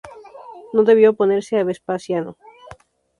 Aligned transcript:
No 0.73 0.81
debió 0.83 1.11
oponerse 1.11 1.59
a 1.59 1.63
Vespasiano. 1.63 2.35